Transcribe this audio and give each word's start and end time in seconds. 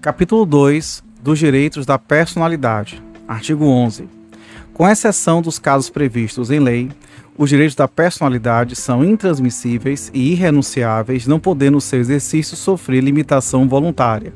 Capítulo 0.00 0.46
2 0.46 1.02
dos 1.20 1.40
Direitos 1.40 1.84
da 1.84 1.98
Personalidade. 1.98 3.02
Artigo 3.26 3.64
11. 3.64 4.08
Com 4.72 4.88
exceção 4.88 5.42
dos 5.42 5.58
casos 5.58 5.90
previstos 5.90 6.52
em 6.52 6.60
lei, 6.60 6.88
os 7.36 7.50
direitos 7.50 7.74
da 7.74 7.88
personalidade 7.88 8.76
são 8.76 9.04
intransmissíveis 9.04 10.08
e 10.14 10.30
irrenunciáveis, 10.30 11.26
não 11.26 11.40
podendo 11.40 11.80
seu 11.80 11.98
exercício 11.98 12.56
sofrer 12.56 13.02
limitação 13.02 13.68
voluntária. 13.68 14.32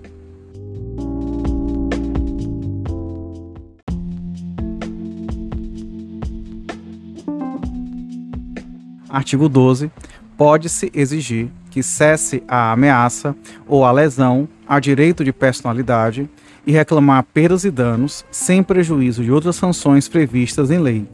Artigo 9.09 9.49
12. 9.49 9.93
Pode-se 10.37 10.91
exigir 10.93 11.49
que 11.71 11.85
cesse 11.85 12.43
a 12.49 12.72
ameaça 12.72 13.36
ou 13.68 13.85
a 13.85 13.93
lesão 13.93 14.49
a 14.72 14.81
direito 14.81 15.22
de 15.22 15.35
personalidade 15.35 16.26
e 16.67 16.72
reclamar 16.72 17.22
perdas 17.25 17.63
e 17.63 17.71
danos 17.71 18.25
sem 18.30 18.63
prejuízo 18.63 19.22
de 19.22 19.30
outras 19.30 19.57
sanções 19.57 20.08
previstas 20.08 20.71
em 20.71 20.79
lei. 20.79 21.07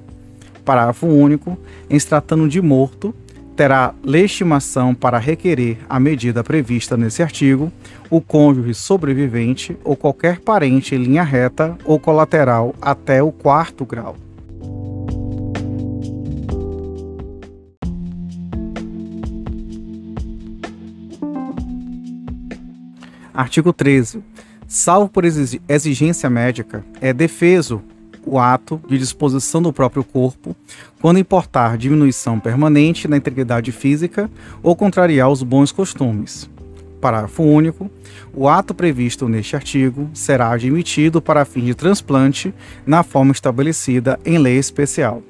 Parágrafo 0.65 1.09
único. 1.09 1.59
Em 1.91 1.99
se 1.99 2.07
tratando 2.07 2.49
de 2.49 2.63
morto, 2.63 3.13
terá 3.57 3.93
legitimação 4.05 4.95
para 4.95 5.19
requerer 5.19 5.77
a 5.89 5.99
medida 5.99 6.45
prevista 6.45 6.97
nesse 6.97 7.21
artigo 7.21 7.73
o 8.09 8.21
cônjuge 8.21 8.75
sobrevivente 8.75 9.77
ou 9.83 9.97
qualquer 9.97 10.39
parente 10.39 10.95
em 10.95 11.03
linha 11.03 11.25
reta 11.25 11.77
ou 11.85 11.99
colateral 11.99 12.77
até 12.81 13.21
o 13.25 13.33
quarto 13.33 13.85
grau. 13.85 14.15
Artigo 23.39 23.73
13. 23.73 24.21
Salvo 24.67 25.09
por 25.09 25.25
exigência 25.25 26.29
médica, 26.29 26.85
é 27.01 27.13
defeso 27.13 27.81
o 28.27 28.37
ato 28.37 28.81
de 28.89 28.99
disposição 28.99 29.63
do 29.63 29.73
próprio 29.73 30.03
corpo 30.03 30.57
quando 31.01 31.21
importar 31.21 31.79
diminuição 31.79 32.41
permanente 32.41 33.07
na 33.07 33.17
integridade 33.17 33.71
física 33.71 34.29
ou 34.61 34.75
contrariar 34.75 35.31
os 35.31 35.45
bons 35.45 35.71
costumes. 35.71 36.51
Parágrafo 37.01 37.45
único. 37.45 37.89
O 38.35 38.49
ato 38.49 38.75
previsto 38.75 39.29
neste 39.29 39.55
artigo 39.55 40.11
será 40.13 40.51
admitido 40.51 41.23
para 41.23 41.45
fim 41.45 41.65
de 41.65 41.77
transplante 41.77 42.53
na 42.85 43.05
forma 43.05 43.31
estabelecida 43.31 44.19
em 44.25 44.37
lei 44.37 44.59
especial. 44.59 45.23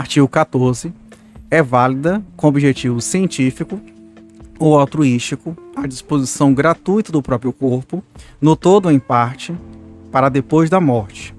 Artigo 0.00 0.26
14. 0.26 0.94
É 1.50 1.62
válida, 1.62 2.22
com 2.34 2.46
objetivo 2.46 3.02
científico 3.02 3.78
ou 4.58 4.78
altruístico, 4.78 5.54
a 5.76 5.86
disposição 5.86 6.54
gratuita 6.54 7.12
do 7.12 7.20
próprio 7.20 7.52
corpo, 7.52 8.02
no 8.40 8.56
todo 8.56 8.86
ou 8.86 8.92
em 8.92 8.98
parte, 8.98 9.54
para 10.10 10.30
depois 10.30 10.70
da 10.70 10.80
morte. 10.80 11.34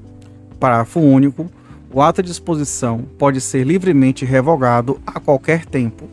Parágrafo 0.59 0.99
único. 0.99 1.49
O 1.91 2.03
ato 2.03 2.21
de 2.21 2.29
disposição 2.29 3.03
pode 3.17 3.41
ser 3.41 3.65
livremente 3.65 4.25
revogado 4.25 5.01
a 5.07 5.19
qualquer 5.19 5.65
tempo. 5.65 6.07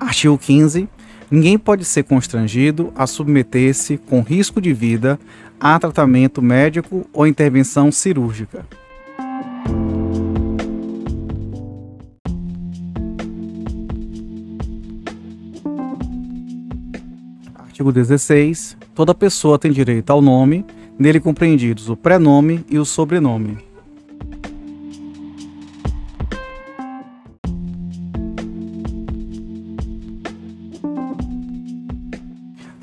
Artigo 0.00 0.36
15 0.36 0.88
Ninguém 1.30 1.56
pode 1.56 1.84
ser 1.84 2.02
constrangido 2.02 2.92
a 2.96 3.06
submeter-se, 3.06 3.96
com 3.96 4.20
risco 4.20 4.60
de 4.60 4.72
vida, 4.72 5.16
a 5.60 5.78
tratamento 5.78 6.42
médico 6.42 7.06
ou 7.12 7.24
intervenção 7.24 7.92
cirúrgica. 7.92 8.66
Artigo 17.54 17.92
16. 17.92 18.76
Toda 18.92 19.14
pessoa 19.14 19.56
tem 19.56 19.70
direito 19.70 20.10
ao 20.10 20.20
nome, 20.20 20.66
nele 20.98 21.20
compreendidos 21.20 21.88
o 21.88 21.96
prenome 21.96 22.64
e 22.68 22.76
o 22.76 22.84
sobrenome. 22.84 23.69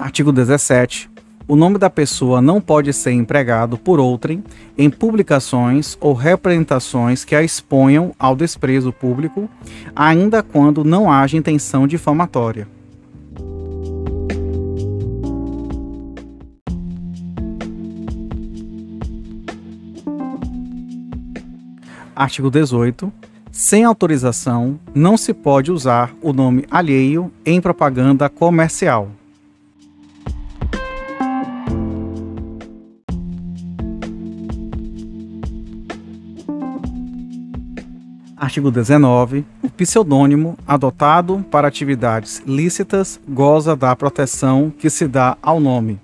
Artigo 0.08 0.32
17. 0.32 1.10
O 1.50 1.54
nome 1.58 1.78
da 1.78 1.90
pessoa 1.90 2.42
não 2.42 2.62
pode 2.62 2.94
ser 2.94 3.12
empregado 3.12 3.78
por 3.78 4.00
outrem 4.00 4.42
em 4.78 4.90
publicações 4.90 5.98
ou 6.00 6.14
representações 6.14 7.26
que 7.26 7.36
a 7.36 7.44
exponham 7.44 8.14
ao 8.18 8.34
desprezo 8.34 8.94
público, 8.94 9.50
ainda 9.94 10.42
quando 10.42 10.86
não 10.86 11.12
haja 11.12 11.36
intenção 11.36 11.86
difamatória. 11.86 12.70
Artigo 22.16 22.50
18. 22.50 23.12
Sem 23.52 23.84
autorização, 23.84 24.80
não 24.96 25.18
se 25.18 25.34
pode 25.34 25.70
usar 25.70 26.14
o 26.22 26.32
nome 26.32 26.64
alheio 26.72 27.30
em 27.46 27.60
propaganda 27.60 28.30
comercial. 28.30 29.12
Artigo 38.38 38.70
19. 38.70 39.44
O 39.64 39.70
pseudônimo 39.70 40.60
adotado 40.68 41.44
para 41.50 41.68
atividades 41.68 42.44
lícitas 42.46 43.20
goza 43.28 43.76
da 43.76 43.96
proteção 43.96 44.72
que 44.78 44.92
se 44.92 45.08
dá 45.08 45.36
ao 45.42 45.60
nome. 45.60 46.00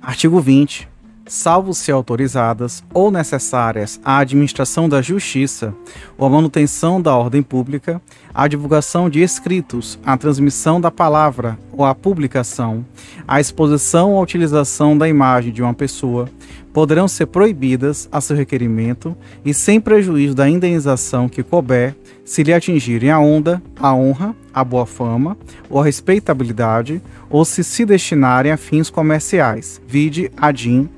Artigo 0.00 0.40
20 0.40 0.93
salvo 1.26 1.72
se 1.72 1.90
autorizadas 1.90 2.84
ou 2.92 3.10
necessárias 3.10 4.00
à 4.04 4.18
administração 4.18 4.88
da 4.88 5.00
justiça 5.00 5.74
ou 6.18 6.26
à 6.26 6.30
manutenção 6.30 7.00
da 7.00 7.16
ordem 7.16 7.42
pública, 7.42 8.00
à 8.32 8.46
divulgação 8.46 9.08
de 9.08 9.20
escritos, 9.20 9.98
à 10.04 10.16
transmissão 10.16 10.80
da 10.80 10.90
palavra 10.90 11.58
ou 11.72 11.84
à 11.84 11.94
publicação, 11.94 12.84
à 13.26 13.40
exposição 13.40 14.12
ou 14.12 14.22
utilização 14.22 14.96
da 14.96 15.08
imagem 15.08 15.52
de 15.52 15.62
uma 15.62 15.74
pessoa, 15.74 16.28
poderão 16.72 17.06
ser 17.06 17.26
proibidas 17.26 18.08
a 18.10 18.20
seu 18.20 18.36
requerimento 18.36 19.16
e 19.44 19.54
sem 19.54 19.80
prejuízo 19.80 20.34
da 20.34 20.48
indenização 20.48 21.28
que 21.28 21.42
couber, 21.42 21.94
se 22.24 22.42
lhe 22.42 22.52
atingirem 22.52 23.10
a 23.10 23.18
onda, 23.18 23.62
a 23.78 23.94
honra, 23.94 24.34
a 24.52 24.64
boa 24.64 24.84
fama 24.84 25.36
ou 25.70 25.80
a 25.80 25.84
respeitabilidade, 25.84 27.00
ou 27.30 27.44
se 27.44 27.62
se 27.62 27.84
destinarem 27.84 28.50
a 28.50 28.56
fins 28.56 28.90
comerciais, 28.90 29.80
vide 29.86 30.30
ADIM 30.36 30.88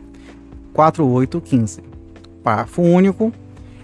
4815. 0.76 1.82
Parágrafo 2.44 2.82
único. 2.82 3.32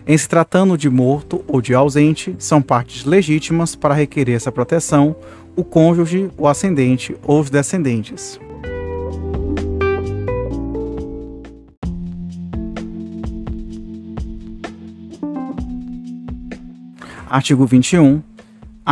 Em 0.06 0.18
se 0.18 0.28
tratando 0.28 0.76
de 0.76 0.90
morto 0.90 1.42
ou 1.48 1.62
de 1.62 1.72
ausente, 1.72 2.34
são 2.38 2.60
partes 2.60 3.04
legítimas 3.04 3.74
para 3.74 3.94
requerer 3.94 4.36
essa 4.36 4.52
proteção 4.52 5.16
o 5.56 5.64
cônjuge, 5.64 6.30
o 6.36 6.46
ascendente 6.46 7.16
ou 7.22 7.40
os 7.40 7.50
descendentes. 7.50 8.38
Artigo 17.28 17.64
21. 17.64 18.22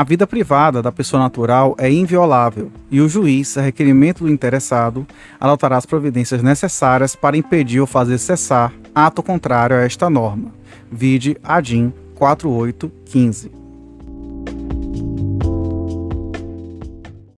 A 0.01 0.03
vida 0.03 0.27
privada 0.27 0.81
da 0.81 0.91
pessoa 0.91 1.23
natural 1.23 1.77
é 1.77 1.93
inviolável 1.93 2.73
e 2.91 3.03
o 3.03 3.09
juiz, 3.09 3.59
a 3.59 3.61
requerimento 3.61 4.25
do 4.25 4.31
interessado, 4.31 5.07
adotará 5.39 5.77
as 5.77 5.85
providências 5.85 6.43
necessárias 6.43 7.15
para 7.15 7.37
impedir 7.37 7.81
ou 7.83 7.87
fazer 7.87 8.17
cessar 8.17 8.73
ato 8.95 9.23
contrário 9.23 9.77
a 9.77 9.83
esta 9.83 10.09
norma. 10.09 10.55
Vide 10.91 11.37
ADIM 11.45 11.93
4815. 12.15 13.60